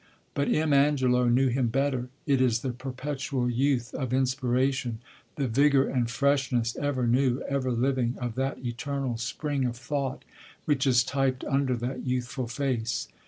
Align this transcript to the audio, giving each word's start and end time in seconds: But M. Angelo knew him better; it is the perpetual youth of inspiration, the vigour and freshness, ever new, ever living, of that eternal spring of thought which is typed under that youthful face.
But 0.33 0.49
M. 0.51 0.73
Angelo 0.73 1.27
knew 1.29 1.49
him 1.49 1.67
better; 1.67 2.09
it 2.25 2.41
is 2.41 2.61
the 2.61 2.71
perpetual 2.71 3.47
youth 3.47 3.93
of 3.93 4.11
inspiration, 4.15 4.97
the 5.35 5.47
vigour 5.47 5.83
and 5.87 6.09
freshness, 6.09 6.75
ever 6.77 7.05
new, 7.05 7.43
ever 7.47 7.69
living, 7.71 8.15
of 8.17 8.33
that 8.33 8.65
eternal 8.65 9.17
spring 9.17 9.63
of 9.63 9.77
thought 9.77 10.25
which 10.65 10.87
is 10.87 11.03
typed 11.03 11.43
under 11.43 11.75
that 11.77 12.03
youthful 12.03 12.47
face. 12.47 13.09